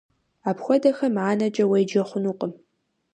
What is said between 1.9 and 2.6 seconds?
хъунукъым.